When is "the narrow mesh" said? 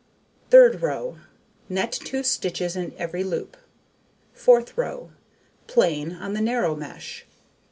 6.33-7.27